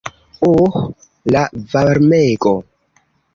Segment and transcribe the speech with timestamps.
[0.45, 0.79] Uh,
[1.35, 1.43] la
[1.75, 2.55] varmego!